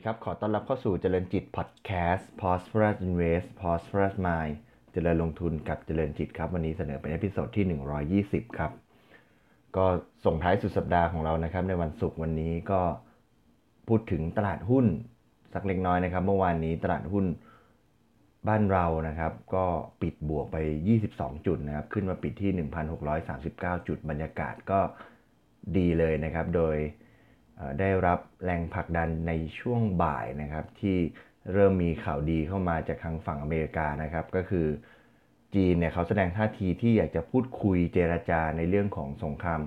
[0.00, 4.54] สวัสดีครับ ขอต้อนรับเข้าสู่เจริญจิตพอดแคสต์ Prosperous Invest Prosperous Mind
[4.92, 7.66] เจริญลงทุนกับเจริญจิตครับ วันนี้เสนอเป็น episode ที่
[8.46, 8.72] 120 ครับ
[9.76, 9.86] ก็
[10.24, 12.80] ส่งท้ายสุดสัปดาห์ของเรานะครับ ในวันศุกร์วันนี้ก็
[13.88, 14.86] พูดถึงตลาดหุ้น
[15.52, 17.24] สักเล็กน้อยนะครับ เมื่อวานนี้ตลาดหุ้น
[18.48, 19.64] บ้านเรานะครับ ก็
[20.02, 20.56] ปิดบวกไป
[21.00, 22.68] 22 จุดนะครับ ขึ้นมาปิดที่
[23.20, 24.80] 1,639 จุดบรรยากาศก็
[25.76, 26.76] ดีเลยนะครับ โดย
[27.80, 30.96] ได้รับแรงผลักดันในช่วงบ่ายนะครับ ที่
[31.52, 34.66] เริ่มมีข่าวดีเข้ามาจากทางฝั่งอเมริกานะครับ ก็คือ
[35.54, 39.60] จีนเนี่ยเขาแสดงท่าทีที่อยากจะพูดคุยเจรจาในเรื่องของสงคราม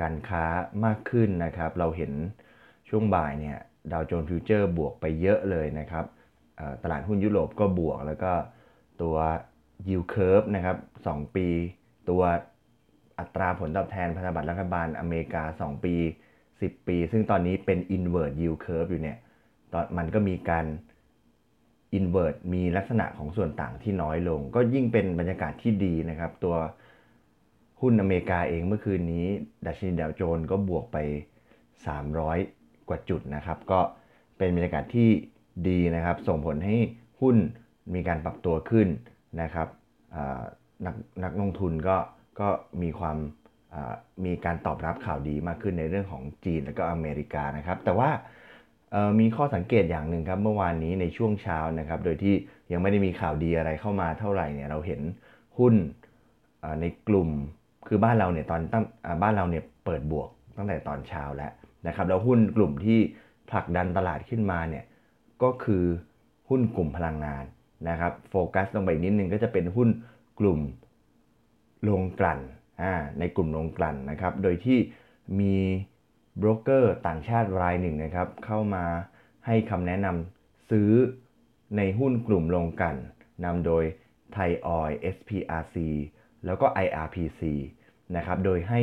[0.00, 0.44] การค้า
[0.84, 2.12] มากขึ้นนะครับ เราเห็น
[2.88, 3.58] ช่วงบ่ายเนี่ย
[3.92, 6.04] Dow Jones Futures บวกไปเยอะเลยนะครับ
[6.82, 8.32] ตลาดหุ้นยุโรปก็บวกแล้วก็
[9.02, 9.16] ตัว
[9.88, 11.48] yield curve นะครับ2ปี
[12.08, 12.22] ตัว
[13.18, 15.94] อัตราผลตอบแทนพันธบัตรรัฐบาลอเมริกา 2 ปี
[16.60, 19.18] 10 ปี ซึ่งตอนนี้เป็น invert yield curve อยู่เนี่ย
[19.72, 20.66] ตอนมันก็มีการ
[21.98, 26.56] invert มีลักษณะของส่วนต่างที่น้อยลง ก็ยิ่งเป็นบรรยากาศที่ดีนะครับ ตัว
[27.80, 29.26] หุ้นอเมริกาเองเมื่อคืนนี้
[29.66, 30.96] ดัชนีดาวโจนส์ก็บวกไป
[31.92, 33.80] 300 กว่าจุดนะครับ ก็
[34.38, 35.08] เป็นบรรยากาศที่
[35.68, 36.76] ดีนะครับ ส่งผลให้
[37.20, 37.36] หุ้น
[37.94, 38.88] มีการปรับตัวขึ้น
[39.42, 39.68] นะครับ
[40.86, 41.96] นักนักลงทุนก็
[42.40, 42.48] ก็
[42.82, 43.16] มีความ
[44.24, 48.10] มีการตอบรับข่าวดีมากขึ้นในเรื่องของจีนและก็อเมริกานะครับ แต่ว่า
[49.20, 52.34] มีข้อสังเกตอย่างหนึ่งครับเมื่อวานนี้ในช่วงเช้านะครับ โดยที่
[52.72, 55.00] ยังไม่ได้มีข่าวดีอะไรเข้ามาเท่าไหร่เนี่ยเราเห็น
[55.58, 55.74] หุ้น
[56.80, 57.28] ในกลุ่ม
[57.88, 58.84] คือบ้านเราเนี่ยตอนตั้ง
[59.22, 61.52] บ้านเราเนี่ยเปิดบวกตั้งแต่ตอนเช้าแล้ว
[61.86, 62.98] นะครับแล้วหุ้นกลุ่มที่
[63.50, 64.84] ผลักดันตลาดขึ้นมาเนี่ย
[65.42, 65.84] ก็คือ
[66.48, 67.44] หุ้นกลุ่มพลังงาน
[67.88, 69.88] นะครับโฟกัสลงไปนิดนึงก็จะเป็นหุ้น
[70.40, 70.60] กลุ่ม
[71.82, 72.40] โลงกลั่น
[73.18, 74.78] ในกลุ่มโรงกลั่นนะครับ โดยที่
[75.40, 75.56] มี
[76.40, 78.84] บรกเกอร์ต่างชาติรายหนึ่งนะครับ เข้ามา
[79.46, 80.90] ให้คำแนะนำซื้อ
[81.76, 82.98] ในหุ้นกลุ่มโรงกลั่น
[83.44, 83.84] นำโดย
[84.32, 85.76] ไทยออย SPRC
[86.44, 87.42] แล้วก็ IRPC
[88.16, 88.80] นะครับ โดยให้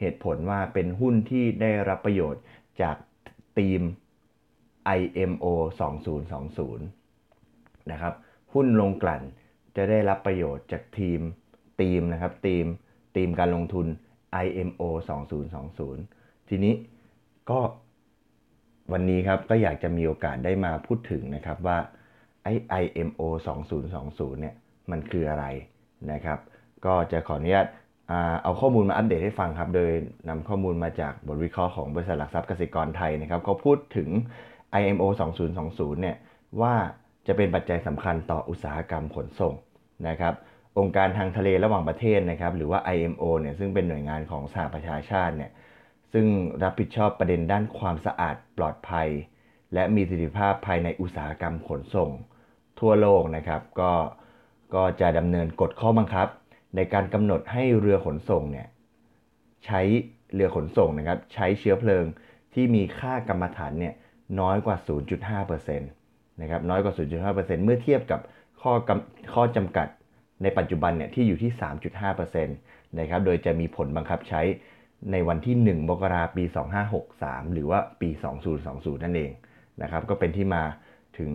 [0.00, 2.42] เหตุผลว่าเป็นหุ้นที่ได้รับประโยชน์
[2.82, 2.96] จาก
[3.58, 3.80] ทีม
[4.98, 5.46] IMO
[6.32, 8.14] 2020 นะครับ
[8.52, 9.22] หุ้นลงกลั่น
[9.76, 11.20] จะได้รับประโยชน์จากทีม
[11.80, 12.66] ทีมนะครับทีม
[13.16, 13.86] ธีมการลงทุน
[14.44, 14.82] IMO
[15.64, 16.74] 2020 ทีนี้
[17.50, 17.60] ก็
[18.92, 21.78] วันนี้ครับก็อยากจะมีโอกาสได้มาพูดถึงนะครับว่า
[22.44, 22.52] ไอ้
[22.82, 23.20] IMO
[23.82, 24.54] 2020 เนี่ย
[24.90, 25.46] มันคืออะไร
[26.12, 26.38] นะครับ
[26.84, 27.66] ก็จะขออนุญาต
[28.42, 29.90] เอาข้อมูลมาอัปเดตให้ฟังครับ โดย
[30.28, 34.08] นำข้อมูลมาจากบทวิเคราะห์ของบริษัทหลักทรัพย์กสิกรไทยนะครับเขาพูดถึง
[34.80, 35.04] IMO
[35.52, 36.16] 2020 เนี่ย
[36.60, 36.74] ว่า
[37.26, 39.54] จะเป็นปัจจัยสำคัญต่ออุตสาหกรรมขนส่ง
[40.08, 40.34] นะครับ
[40.78, 45.50] องค์การทางทะเลระหว่างประเทศนะครับ หรือว่า IMO เนี่ยซึ่งเป็นหน่วยงานของสหประชาชาติเนี่ย
[46.12, 46.26] ซึ่ง
[46.62, 49.08] รับผิดชอบประเด็นด้านความสะอาดปลอดภัย
[49.74, 52.10] และมีประสิทธิภาพภายในอุตสาหกรรมขนส่ง
[52.80, 53.92] ทั่วโลกนะครับ ก็
[54.74, 56.28] ก็จะดำเนินกฎข้อบังคับ
[56.76, 58.66] ในการกำหนดให้เรือขนส่งเนี่ย
[59.66, 59.80] ใช้
[60.34, 62.04] เรือขนส่งนะครับ ใช้เชื้อเพลิง
[62.54, 63.94] ที่มีค่ากรรมฐานเนี่ย
[64.40, 64.76] น้อยกว่า
[65.38, 68.20] 0.5%นะครับน้อยกว่า 0.5%เมื่อเทียบกับ
[68.60, 68.72] ข้อ
[69.34, 69.88] ข้อจำกัด
[70.42, 71.50] ในปัจจุบันเนี่ยที่อยู่ที่
[72.02, 74.40] 3.5%นะครับ โดยจะมีผลบังคับใช้
[75.12, 76.44] ในวันที่ 1 มกราปี
[76.98, 78.08] 2563 หรือว่าปี
[78.56, 79.30] 2020 นั่นเอง
[79.82, 80.62] นะครับ ก็เป็นที่มา
[81.18, 81.32] ถึง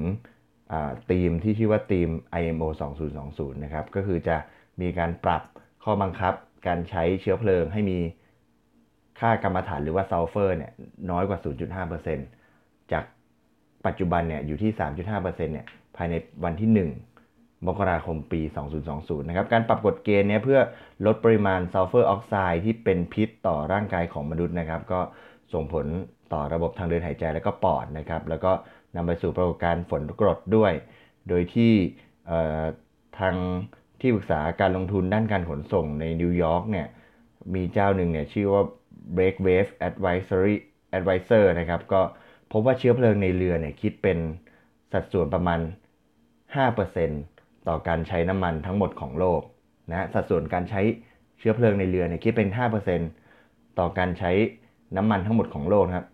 [1.09, 2.09] ธีมที่ชื่อว่า theme
[2.41, 2.67] IMO
[3.15, 4.37] 2020 นะครับ ก็คือจะ
[4.81, 5.43] มีการปรับ
[5.83, 6.33] ข้อบังคับ
[6.67, 7.97] การใช้เชื้อเพลิงให้มี
[9.19, 10.71] ค่ากำมะถันหรือว่าซัลเฟอร์เนี่ย
[11.11, 11.39] น้อยกว่า
[12.15, 13.03] 0.5%จาก
[13.85, 17.08] ปัจจุบันเนี่ยอยู่ที่ 3.5%เนี่ยภายในวันที่ 1
[17.67, 18.41] มกราคมปี
[18.85, 20.59] 2020 นะครับ การปรับกฎเกณฑ์นี้เพื่อ
[21.05, 24.99] ลดปริมาณซัลเฟอร์ออกไซด์ที่เป็นพิษต่อร่างกายของมนุษย์นะครับ ก็
[25.53, 25.85] ส่งผล
[26.33, 28.51] ต่อระบบทางเดินหายใจและก็ปอดนะครับ แล้วก็
[28.95, 30.73] นำไปสู่ปรากฏการณ์ฝนกรดด้วย
[31.29, 31.73] โดยที่
[33.19, 33.35] ทาง
[34.01, 36.87] ที่ปรึกษาการลงทุนด้านการขนส่งในนิวยอร์กเนี่ย
[37.55, 38.63] มีเจ้าหนึ่งเนี่ยชื่อว่า
[39.15, 40.55] Break Wave Advisory
[40.97, 42.01] Advisor นะครับ ก็
[42.51, 44.17] พบว่าเชื้อเพลิงในเรือเนี่ยคิดเป็น
[44.93, 45.59] สัดส่วนประมาณ
[46.53, 47.38] 5%
[47.69, 49.41] ต่อการใช้น้ำมันทั้งหมดของโลก
[49.91, 50.81] นะสัดส่วนการใช้
[51.39, 52.49] เชื้อเพลิงในเรือเนี่ยคิดเป็น
[53.13, 54.31] 5%ต่อการใช้
[54.97, 56.07] น้ำมันทั้งหมดของโลกครับ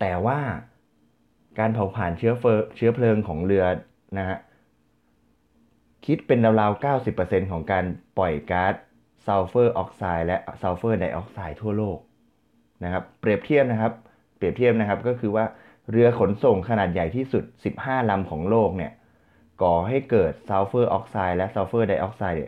[0.00, 0.38] แต่ว่า
[1.58, 2.44] การเผาผลาญเชื้อเฟ
[2.76, 3.64] เชื้อเพลิงของเรือ
[4.18, 4.38] นะฮะ
[6.06, 7.84] คิดเป็นราวๆ 90%ของการ
[8.18, 8.74] ปล่อยก๊าซ
[9.26, 11.98] ซัลเฟอร์ออกไซด์และซัลเฟอร์ไดออกไซด์ทั่วโลก
[12.84, 13.92] นะครับเปรียบเทียบนะครับ
[14.36, 15.44] เปรียบเทียบนะครับก็คือว่า
[15.90, 17.44] เรือขนส่งขนาดใหญ่ที่สุด
[17.76, 18.92] 15ลำของโลกเนี่ย
[19.62, 22.40] ก่อให้เกิดซัลเฟอร์ออกไซด์และซัลเฟอร์ไดออกไซด์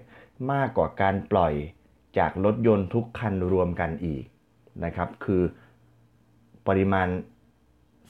[0.52, 1.54] มากกว่าการปล่อย
[2.18, 4.24] จากรถยนต์ทุกคันรวมกันอีก
[4.84, 5.42] นะครับ คือ
[6.68, 7.08] ปริมาณ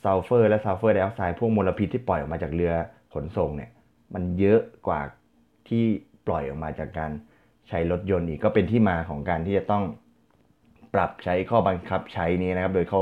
[0.03, 2.73] ซัลเฟอร์และซัลเฟอร์ไดออกไซด์พวกมลพิษที่ปล่อยออกมาจากเรือ
[3.15, 3.71] ขนส่งเนี่ย
[4.15, 5.01] มันเยอะกว่า
[5.69, 5.85] ที่
[6.27, 7.11] ปล่อยออกมาจากการ
[7.69, 9.85] ใช้รถยนต์อีกก็เป็นที่มาของการที่จะต้อง
[10.95, 13.01] ปรับใช้ข้อบังคับใช้นี้นะครับ โดยเขา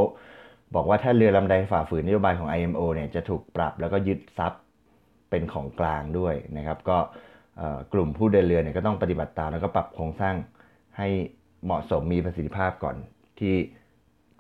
[0.75, 4.63] บอกว่าถ้าเรือลำใดฝ่าฝืนนโยบายของ IMO เนี่ยจะถูกปรับแล้วก็ยึดทรัพย์
[5.33, 6.99] เป็นของกลางด้วยนะครับ ก็
[7.93, 10.35] กลุ่มผู้เดินเรือเนี่ยก็ต้องปฏิบัติตามแล้วก็ปรับโครงสร้าง
[10.99, 11.09] ให้
[11.65, 12.97] เหมาะสมมีประสิทธิภาพก่อน
[13.41, 13.55] ที่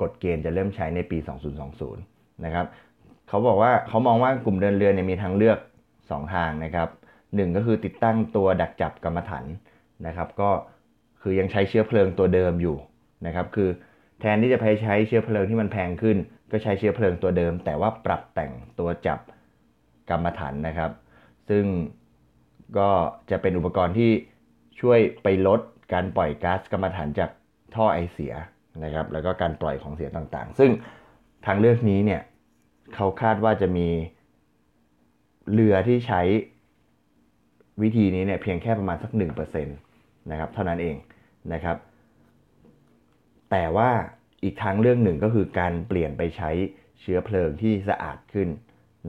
[0.00, 1.18] กฎเกณฑ์จะเริ่มใช้ในปี
[1.80, 2.66] 2020 นะครับ
[3.28, 5.58] เขาบอกว่าเขามองว่ากลุ่มเดินเรือเนี่ยมีทางเลือก
[5.96, 6.88] 2 ทางนะครับ
[7.34, 9.44] หนึ่งก็คือติดตั้งตัวดักจับกรรมฐาน
[10.06, 10.50] นะครับ ก็
[11.22, 12.76] คือยังใช้เชื้อเพลิงตัวเดิมอยู่
[13.26, 13.68] นะครับ คือ
[14.20, 16.16] แทนที่จะไปใช้เชื้อเพลิงที่มันแพงขึ้น
[16.50, 19.18] ก็ใช้เชื้อเพลิงตัวเดิม แต่ว่าปรับแต่งตัวจับ
[20.10, 20.90] กรรมฐานนะครับ
[21.48, 21.64] ซึ่ง
[22.78, 22.90] ก็
[23.30, 24.10] จะเป็นอุปกรณ์ที่
[24.80, 25.60] ช่วยไปลด
[25.92, 27.30] การปล่อยก๊าซกรรมฐานจาก
[27.74, 28.34] ท่อไอเสีย
[28.84, 30.70] นะครับ แล้วก็การปล่อยของเสียต่างๆ ซึ่ง
[31.46, 32.22] ทางเลือกนี้เนี่ย
[32.94, 33.88] เขาคาดว่าจะมี
[35.52, 36.22] เรือที่ใช้
[37.82, 39.10] วิธีนี้เนี่ยเพียงแค่ประมาณสัก
[39.56, 40.96] 1%นะครับเท่านั้นเอง
[41.52, 41.76] นะครับ
[43.50, 43.90] แต่ว่า
[44.44, 46.50] อีกทางเรื่องหนึ่งก็คือการเปลี่ยนไปใช้
[47.00, 48.48] เชื้อเพลิงที่สะอาดขึ้น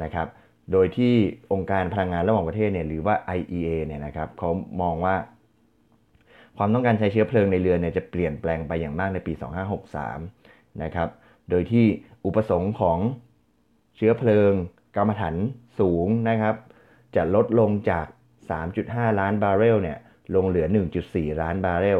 [0.03, 0.27] นะครับ
[0.71, 1.13] โดยที่
[1.53, 4.49] องค์การพลังงานระหว่างประเทศเนี่ยหรือว่า IEA เนี่ยนะครับเขา
[4.81, 5.15] มองว่า
[6.57, 9.33] ความต้องการใช้เชื้อเพลิงในเรือเนี่ยจะเปลี่ยนแปลงไปอย่างมากในปี
[10.07, 11.09] 2563 นะครับ
[11.49, 11.85] โดยที่
[12.25, 12.99] อุปสงค์ของ
[13.95, 14.51] เชื้อเพลิง
[14.95, 15.35] กรรมฐาน
[15.79, 16.55] สูงนะครับ
[17.15, 18.05] จะลดลงจาก
[18.63, 19.97] 3.5 ล้านบาร์เรลเนี่ย
[20.35, 20.67] ลงเหลือ
[21.03, 21.99] 1.4 ล้านบาร์เรล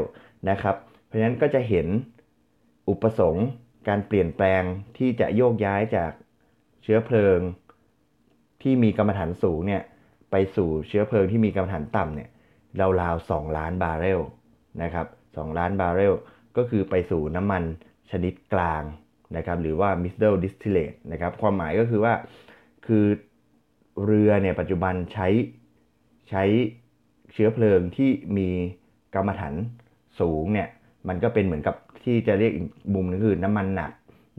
[0.49, 0.75] นะครับ
[1.05, 1.87] เพราะฉะนั้นก็จะเห็น
[2.89, 3.47] อุปสงค์
[3.87, 4.63] การเปลี่ยนแปลง
[4.97, 6.11] ที่จะโยกย้ายจาก
[6.83, 7.39] เชื้อเพลิง
[8.63, 9.81] ที่มีกำมะถันสูงเนี่ย
[10.31, 12.29] ไปสู่เชื้อเพลิงที่มีกำมะถันต่ำเนี่ย
[13.01, 14.21] ราวๆ2ล้านบาร์เรล
[14.83, 16.13] นะครับ2ล้านบาร์เรล
[16.57, 17.63] ก็คือไปสู่น้ำมัน
[18.11, 18.83] ชนิดกลาง
[19.37, 22.13] นะครับหรือว่า middle distillate นะครับความหมายก็คือว่า
[22.85, 23.05] คือ
[24.05, 25.27] เรือเนี่ยปัจจุบันใช้
[26.29, 26.43] ใช้
[27.33, 28.49] เชื้อเพลิงที่มี
[29.15, 29.53] กรรมฐาน
[30.19, 30.67] สูงเนี่ย
[31.07, 32.65] มันก็เป็นเหมือนกับที่จะเรียกอีก
[32.95, 33.91] มุมนึงคือน้ำมันหนัก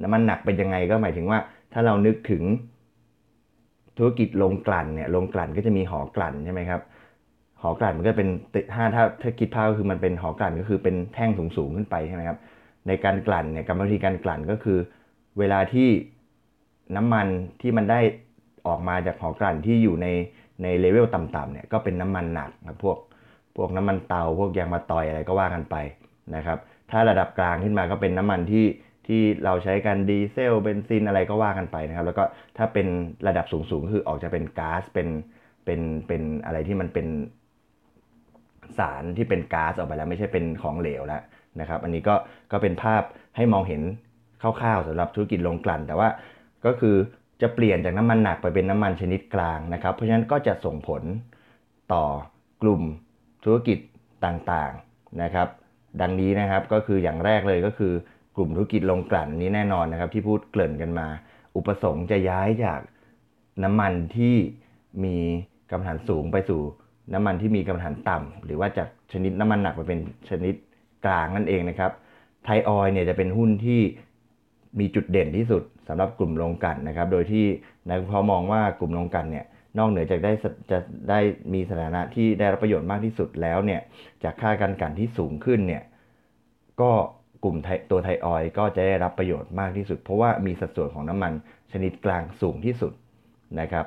[0.03, 1.39] น้ำมันหนักเป็นยังไงก็หมายถึงว่า
[1.73, 2.43] ถ้าเรานึกถึง
[3.99, 6.81] ธุรกิจโรงกลั่นเนี่ยโรงกลั่นก็จะมีหอกลั่นใช่ไหมครับ
[7.63, 8.29] หอกลั่นมันก็เป็น
[8.75, 12.39] ถ้าถ้าถ้าคิดภาพก็คือมันเป็นหอกลั่นก็คือเป็นแท่งสูงสูงขึ้นไปใช่ไหมครับ
[12.87, 14.79] ในการกลั่นเนี่ยกรรมวิธีการกลั่นก็คือ
[15.39, 15.89] เวลาที่
[16.97, 17.27] น้ำมัน
[17.61, 18.01] ที่มันได้
[18.67, 20.07] ออกมาจากหอกลั่นที่อยู่ใน
[20.63, 22.99] ในเลเวลต่ำๆเนี่ยก็เป็นน้ำมันหนักนะพวก
[23.57, 25.77] พวกน้ำมันเตาพวกยางมะตอยอะไรก็ว่ากันไป
[26.37, 26.59] นะครับ
[26.91, 28.65] ถ้าระดับกลางขึ้นมาก็เป็นน้ำมันที่
[29.07, 32.25] ที่เราใช้กันดีเซลเบนซินอะไรก็ว่ากันไปนะครับ แล้วก็
[32.59, 32.87] ถ้าเป็น
[33.27, 35.09] ระดับสูงๆคือออกจะเป็นก๊าซเป็น
[35.65, 37.07] เป็นเป็นอะไรที่มันเป็น
[38.79, 41.23] สารที่เป็นก๊าซออกไปแล้วไม่ใช่เป็นของเหลวแล้ว
[41.61, 42.15] นะครับ อันนี้ก็
[42.53, 43.03] ก็เป็นภาพ
[43.37, 43.83] ให้มองเห็น
[44.43, 46.09] คร่าวๆสำหรับธุรกิจโรงกลั่น แต่ว่า
[46.67, 46.97] ก็คือ
[47.43, 51.03] จะเปลี่ยนจากน้ำมันหนักไปเป็นน้ำมันชนิดกลางนะครับ เพราะฉะนั้นก็จะส่งผล
[51.93, 52.05] ต่อ
[52.63, 52.83] กลุ่ม
[53.45, 53.79] ธุรกิจ
[54.25, 55.49] ต่างๆนะครับ
[56.01, 57.93] ดังนี้นะครับก็คืออย่างแรกเลยก็คือ
[58.37, 61.07] กลุ่มธุรกิจโรงกลั่นนี้แน่นอนนะครับ ที่พูดเกริ่นกันมา
[61.57, 62.81] อุปสงค์จะย้ายจาก
[63.65, 64.35] น้ำมันที่
[65.05, 65.17] มี
[65.73, 66.61] กำลังสูงไปสู่
[67.15, 70.55] น้ำมันที่มีกำลังต่ำหรือว่าจากชนิดน้ำมันหนักไปเป็นชนิด
[71.07, 71.93] กลางนั่นเองนะครับ
[72.45, 73.81] ไทยออยเนี่ยจะเป็นหุ้นที่
[74.81, 77.45] มีจุดเด่นที่สุดสำหรับกลุ่มโรงกันนะครับ โดยที่
[77.89, 79.47] นักวิเคราะห์มองว่ากลุ่มโรงกันเนี่ย
[79.79, 80.33] นอกเหนือจากได้
[80.71, 80.79] จะ
[81.11, 81.21] ได้
[81.53, 83.81] มีสถานะที่ได้รับประโยชน์มากที่สุดแล้วเนี่ย
[84.25, 85.83] จากค่าการกันที่สูงขึ้นเนี่ย
[86.81, 86.93] ก็
[87.45, 87.57] กลุ่ม
[87.91, 91.33] ตัวไทยออยก็จะได้รับประโยชน์มากที่สุด เพราะว่ามีสัดส่วนของน้ำมัน
[91.73, 92.93] ชนิดกลางสูงที่สุด
[93.61, 93.87] นะครับ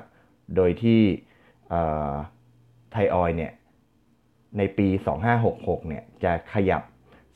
[0.56, 1.00] โดยที่
[2.92, 3.52] ไทยออยเนี่ย
[4.58, 4.88] ในปี
[5.38, 6.82] 2566 เนี่ยจะขยับ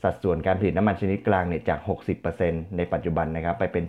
[0.03, 1.79] สัดส่วนการผลิตน้ำมันชนิดกลางเนี่ยจาก
[2.27, 3.83] 60%ในปัจจุบันนะครับไปเป็น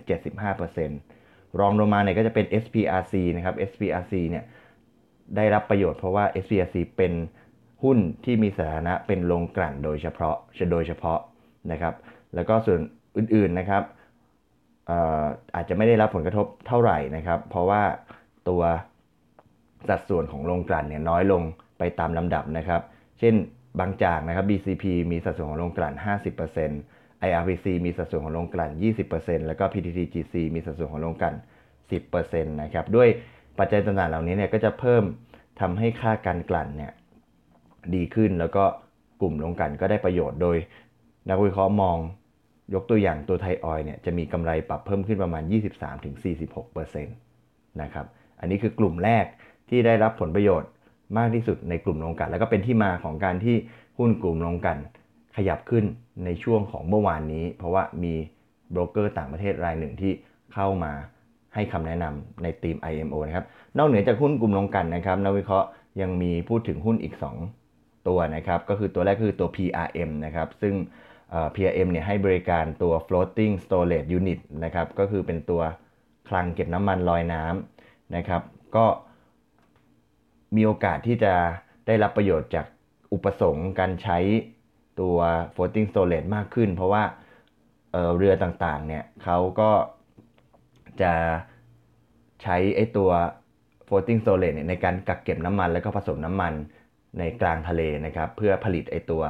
[0.77, 4.43] 75%รองลงมาเนี่ยก็จะเป็น SPRC นะครับ SPRC เนี่ย
[5.35, 7.13] ได้รับประโยชน์เพราะว่า SPRC เป็น
[7.83, 10.35] หุ้นที่มีสถานะเป็นโรงกลั่นโดยเฉพาะ
[10.71, 11.19] โดยเฉพาะ
[11.71, 11.93] นะครับ
[12.35, 12.79] แล้วก็ส่วน
[13.17, 13.83] อื่นๆนะครับ
[15.55, 17.81] อาจจะไม่ได้รับผลกระทบเท่าไหร่นะครับ เพราะว่า
[18.49, 18.61] ตัว
[19.87, 21.41] สัดส่วนของโรงกลั่นเนี่ยน้อยลง
[21.77, 22.81] ไปตามลำดับนะครับ
[23.19, 23.35] เช่น
[23.79, 25.93] บางจากนะครับ BCP มีสัดส่วนของโรงกลั่น
[26.61, 28.71] 50% IRPC มีสัดส่วนของโรงกลั่น
[29.09, 31.35] 20%แล้วก็ PTTGC มีสัดส่วนของโรงกลั่น
[31.83, 33.07] 10%นะครับ ด้วย
[33.59, 35.03] ปัจจัยต่างๆเหล่านี้เนี่ยก็จะเพิ่ม
[35.59, 36.91] ทำให้ค่าการกลั่นเนี่ย
[37.95, 38.63] ดีขึ้นแล้วก็
[39.21, 40.57] กลุ่มโรงกลั่นก็ได้ประโยชน์โดย
[41.29, 41.97] นักวิเคราะห์มอง
[42.73, 45.43] ยกตัวอย่างตัวไทยออยเนี่ยจะมีกำไรปรับเพิ่มขึ้นประมาณ
[46.23, 48.05] 23-46%นะครับ
[48.39, 49.25] อันนี้คือกลุ่มแรก
[49.69, 50.69] ที่ได้รับผลประโยชน์
[51.17, 53.55] มากที่สุดในกลุ่มโรงกัน แล้วก็เป็นที่มาของการที่
[53.97, 54.77] หุ้นกลุ่มโรงกัน
[55.35, 55.85] ขยับขึ้น
[56.25, 58.13] ในช่วงของเมื่อวานนี้ เพราะว่ามี
[58.71, 60.11] โบรกเกอร์ต่างประเทศรายหนึ่งที่
[60.53, 60.93] เข้ามา
[61.53, 63.45] ให้คำแนะนำในทีม IMO นะครับ
[63.77, 65.67] นอกเหนือจากหุ้นกลุ่มลงกันนะครับนักวิเคราะห์
[66.01, 67.15] ยังมีพูดถึงหุ้นอีก
[67.59, 70.73] 2 ตัวนะครับ ก็คือตัวแรกคือตัว PRM นะครับ ซึ่ง
[71.55, 75.61] PRM เนี่ยให้บริการตัว floating storage unit นะครับก็คือเป็นตัว
[76.29, 78.41] คลังเก็บน้ำมันลอยน้ำนะครับ
[78.75, 78.85] ก็
[80.55, 81.33] มีโอกาสที่จะ
[81.87, 82.65] ได้รับประโยชน์จาก
[83.13, 84.17] อุปสงค์การใช้
[84.99, 85.17] ตัว
[85.55, 87.03] floating storage มากขึ้น เพราะว่า
[87.91, 89.71] เเรือต่างๆเนี่ยเขาก็
[91.01, 91.13] จะ
[92.41, 93.09] ใช้ไอตัว
[93.87, 96.53] floating storage ในการกักเก็บน้ำมันแล้วก็ผสมน้ำมัน
[97.19, 99.23] ในกลางทะเลนะครับ เพื่อผลิตไอตัว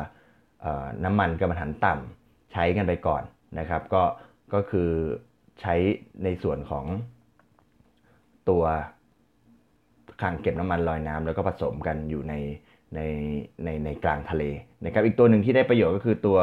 [1.03, 3.23] น้ำมันกระมฐานต่ำใช้กันไปก่อน
[3.59, 4.03] นะครับ ก็
[4.53, 4.89] ก็คือ
[5.61, 5.75] ใช้
[6.23, 6.85] ในส่วนของ
[8.49, 8.63] ตัว
[10.21, 12.33] ขังเก็บน้ำมันลอยน้ำแล้วก็ผสมกันอยู่ใน
[12.95, 12.99] ใน
[13.63, 14.43] ในในกลางทะเล
[14.85, 16.37] นะครับ อีกตัวหนึ่งที่ได้ประโยชน์ก็คือตัว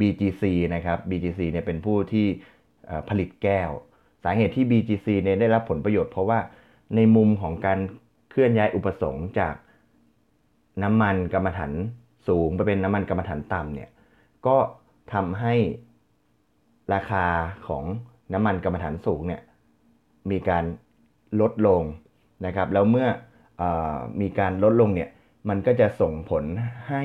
[0.00, 2.26] BGC นะครับ BGC เนี่ยเป็นผู้ที่
[3.08, 3.70] ผลิตแก้ว
[4.24, 6.38] สาเหตุที่ BGC เนี่ยได้รับผลประโยชน์ เพราะว่า
[6.96, 7.78] ในมุมของการ
[8.30, 9.54] เคลื่อนย้ายอุปสงค์จาก
[10.82, 11.72] น้ำมันกรรมฐาน
[12.28, 13.90] สูงไปเป็นน้ำมันกรรมฐานต่ำเนี่ย
[14.46, 14.56] ก็
[15.12, 15.54] ทำให้
[16.94, 17.24] ราคา
[17.68, 17.84] ของ
[18.32, 19.42] น้ำมันกรรมฐานสูงเนี่ย
[20.30, 20.64] มีการ
[21.40, 21.82] ลดลง
[22.46, 23.08] นะครับแล้วเมื่อ
[23.60, 23.62] อ
[24.20, 25.10] มีการลดลงเนี่ย
[25.48, 26.44] มันก็จะส่งผล
[26.88, 27.04] ให้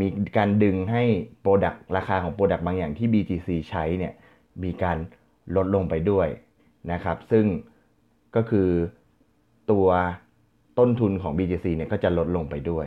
[0.00, 1.04] มีการดึงให้
[1.40, 4.12] โปรดักราคาของโปรดักบางอย่างที่ BTC ใช้เนี่ย
[4.64, 4.98] มีการ
[5.56, 6.28] ลดลงไปด้วย
[6.92, 7.46] นะครับ ซึ่ง
[8.36, 8.68] ก็คือ
[9.70, 9.86] ตัว
[10.78, 12.86] ต้นทุนของ BTC เนี่ยก็จะลดลงไปด้วย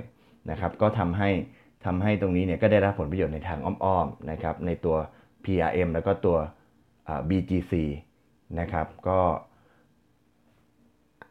[0.51, 1.29] นะครับก็ทำให้
[1.85, 4.95] ทำให้ตรงนี้เนี่ยก็ได้รับผลประโยชน์ในทางอ้อมๆนะครับในตัว
[5.45, 6.37] PRM แล้วก็ตัว
[7.29, 7.73] BGC
[8.59, 9.19] นะครับก็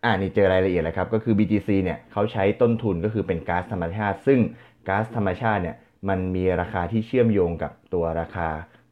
[0.04, 4.38] อ่านี่เจอรายละเอียดแล้วครับก็คือ BGC เนี่ยเขาใช้ต้นทุนก็คือเป็นก๊าซธรรมชาติ ซึ่ง
[4.88, 5.76] ก๊าซธรรมชาติเนี่ย
[6.08, 8.48] มันมีราคาที่เชื่อมโยงกับตัวราคา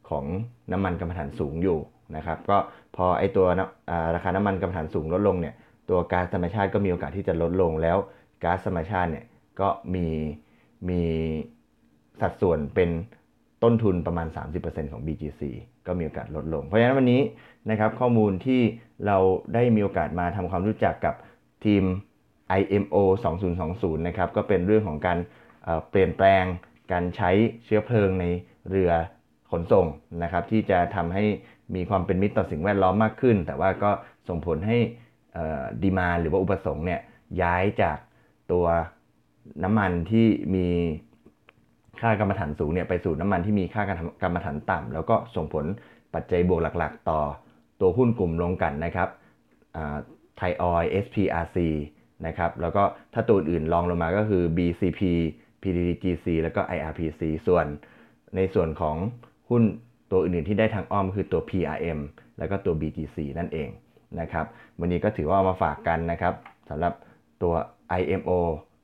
[0.09, 0.25] ของ
[0.71, 1.79] น้ำมันกำมะถันสูงอยู่
[2.15, 2.57] นะครับก็
[2.95, 3.45] พอไอตัว
[4.15, 5.55] ราคาน้ำมันกำมะถันสูงลดลงเนี่ย
[5.89, 7.97] ตัวก๊าซธรรมชาติก็มีโอกาสที่จะลดลงแล้ว
[8.43, 9.25] ก๊าซธรรมชาติเนี่ย
[9.61, 10.07] ก็มี
[10.89, 11.01] มี
[12.21, 12.89] สัดส่วนเป็น
[13.63, 14.27] ต้นทุนประมาณ
[14.59, 15.41] 30%ของ BGC
[15.87, 17.21] ก็มีโอกาสลดลง เพราะฉะนั้นวันนี้
[17.69, 18.61] นะครับข้อมูลที่
[19.05, 19.17] เรา
[19.53, 21.15] ได้มีโอกาสมาทำความรู้จักกับ
[21.65, 21.83] ทีม
[22.59, 22.95] IMO
[23.51, 25.17] 2020 นะครับก็เป็นเรื่องของการ
[25.89, 26.43] เปลี่ยนแปลง
[26.91, 27.31] การใช้
[27.65, 28.25] เชื้อเพลิงใน
[28.69, 28.91] เรือ
[29.51, 29.85] ขนส่ง
[30.23, 31.23] นะครับที่จะทำให้
[31.75, 33.91] มีความเป็นมิตรต่อสิ่งแวดล้อมมากขึ้น แต่ว่าก็
[34.29, 34.77] ส่งผลให้
[35.83, 37.01] ดีมาหรือว่าอุปสงค์เนี่ย
[37.41, 37.97] ย้ายจาก
[38.51, 38.65] ตัว
[39.63, 40.25] น้ำมันที่
[40.55, 40.67] มี
[42.01, 43.83] ค่ากรรมฐานสูงเนี่ยไปสู่น้ำมันที่มีค่า
[44.23, 45.65] กรรมฐานต่ำแล้วก็ส่งผล
[46.13, 47.19] ปัจจัยบวกหลักๆ ต่อ
[47.81, 49.09] ตัวหุ้นกลุ่มลงกันนะครับ
[50.37, 51.57] ไทยออย SPRC
[52.27, 52.83] นะครับแล้วก็
[53.13, 55.01] ถ้าตัวอื่นลองลงมาก็คือ BCP
[55.61, 57.65] PDDGC แล้วก็ IRPC ส่วน
[58.35, 58.95] ในส่วนของ
[59.49, 59.63] หุ้น
[60.11, 61.99] ตัวอื่นๆที่ได้ทางอ้อมคือตัว PRM
[62.37, 63.69] แล้วก็ตัว BGC นั่นเอง
[64.19, 64.45] นะครับ
[64.79, 66.33] วันนี้ก็ถือว่าเอามาฝากกันนะครับ
[66.69, 66.93] สำหรับ
[67.41, 67.53] ตัว
[67.99, 68.31] IMO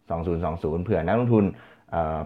[0.10, 1.46] 2020 เผื่อนักลงทุน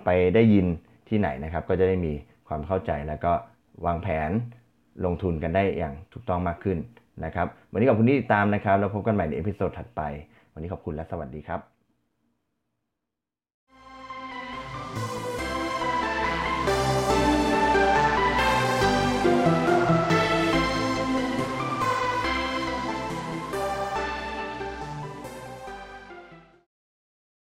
[0.05, 0.65] ไปได้ยิน
[1.09, 2.13] ที่ไหนนะครับ ก็จะได้มี
[2.47, 3.31] ความเข้าใจแล้วก็
[3.85, 4.29] วางแผน
[5.05, 6.77] ลงทุนกันได้อย่างถูกต้องมากขึ้น
[7.25, 10.01] นะครับ วันนี้ขอบคุณที่ติดตามนะครับ แล้วพบกันใหม่ใน episode ถัดไป
[10.53, 11.74] วันนี้ขอบคุณและสวัสดีครับ